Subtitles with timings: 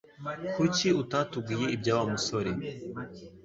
[0.55, 2.51] Kuki utatubwiye ibya Wa musore